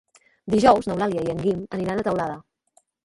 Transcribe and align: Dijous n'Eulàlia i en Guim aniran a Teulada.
Dijous 0.53 0.87
n'Eulàlia 0.87 1.25
i 1.27 1.33
en 1.35 1.43
Guim 1.43 1.61
aniran 1.79 2.01
a 2.01 2.07
Teulada. 2.09 2.41